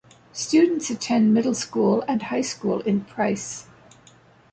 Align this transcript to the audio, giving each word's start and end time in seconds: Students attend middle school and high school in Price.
Students 0.33 0.89
attend 0.89 1.31
middle 1.31 1.53
school 1.53 2.01
and 2.07 2.23
high 2.23 2.41
school 2.41 2.81
in 2.81 3.01
Price. 3.01 3.67